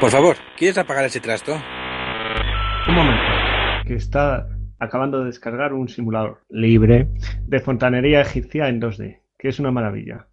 [0.00, 1.52] Por favor, ¿quieres apagar ese trasto?
[2.88, 3.22] Un momento,
[3.86, 7.08] que está acabando de descargar un simulador libre
[7.46, 10.28] de fontanería egipcia en 2D, que es una maravilla.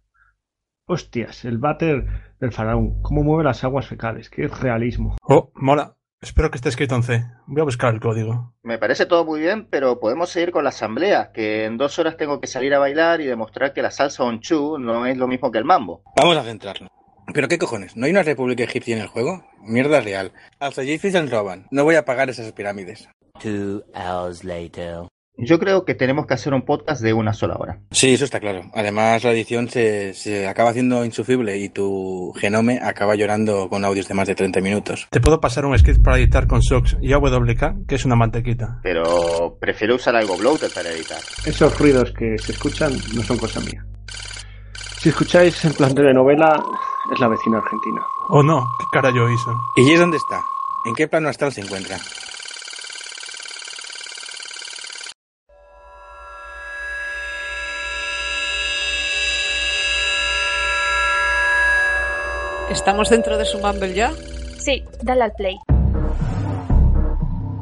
[0.86, 2.06] Hostias, el váter
[2.40, 5.16] del faraón, cómo mueve las aguas fecales, qué realismo.
[5.22, 5.97] Oh, mola.
[6.20, 7.24] Espero que esté escrito en C.
[7.46, 8.52] Voy a buscar el código.
[8.64, 12.16] Me parece todo muy bien, pero podemos seguir con la asamblea, que en dos horas
[12.16, 15.52] tengo que salir a bailar y demostrar que la salsa onchu no es lo mismo
[15.52, 16.02] que el mambo.
[16.16, 16.90] Vamos a centrarnos.
[17.32, 17.96] ¿Pero qué cojones?
[17.96, 19.44] ¿No hay una república egipcia en el juego?
[19.60, 20.32] Mierda real.
[20.60, 21.68] Egipcios se roban.
[21.70, 23.08] No voy a pagar esas pirámides.
[23.40, 25.02] Two hours later.
[25.40, 27.78] Yo creo que tenemos que hacer un podcast de una sola hora.
[27.92, 28.62] Sí, eso está claro.
[28.74, 34.08] Además, la edición se, se acaba haciendo insufrible y tu genome acaba llorando con audios
[34.08, 35.06] de más de 30 minutos.
[35.10, 38.80] Te puedo pasar un script para editar con Sox y AWK, que es una mantequita.
[38.82, 41.20] Pero prefiero usar algo bloated para editar.
[41.46, 43.86] Esos ruidos que se escuchan no son cosa mía.
[44.98, 46.60] Si escucháis en plan telenovela,
[47.14, 48.00] es la vecina argentina.
[48.30, 49.54] Oh no, qué cara yo hizo.
[49.76, 50.40] ¿Y Jess dónde está?
[50.84, 51.96] ¿En qué plano astral se encuentra?
[62.70, 64.12] ¿Estamos dentro de su Mumble ya?
[64.58, 65.58] Sí, dale al play.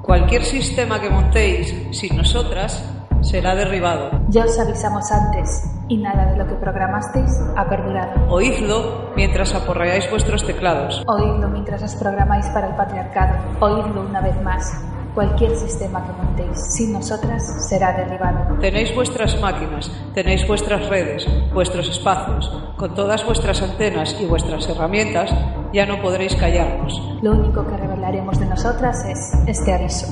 [0.02, 2.84] Cualquier sistema que montéis sin nosotras
[3.20, 4.10] será derribado.
[4.28, 8.28] Ya os avisamos antes y nada de lo que programasteis ha perdurado.
[8.28, 11.04] Oídlo mientras aporreáis vuestros teclados.
[11.06, 13.36] Oídlo mientras os programáis para el patriarcado.
[13.60, 14.72] Oídlo una vez más.
[15.16, 18.58] Cualquier sistema que montéis sin nosotras será derribado.
[18.60, 22.52] Tenéis vuestras máquinas, tenéis vuestras redes, vuestros espacios.
[22.76, 25.34] Con todas vuestras antenas y vuestras herramientas
[25.72, 27.00] ya no podréis callarnos.
[27.22, 30.06] Lo único que revelaremos de nosotras es este aviso.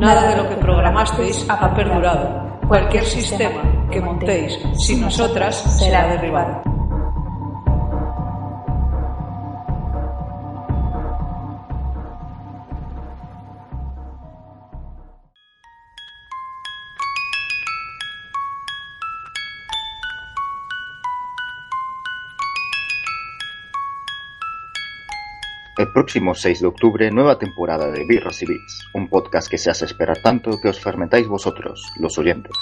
[0.00, 2.58] Nada de lo que programasteis ha perdurado.
[2.66, 6.71] Cualquier sistema que montéis sin nosotras será derribado.
[25.78, 29.70] El próximo 6 de octubre, nueva temporada de Birras y Bits, un podcast que se
[29.70, 32.52] hace esperar tanto que os fermentáis vosotros, los oyentes.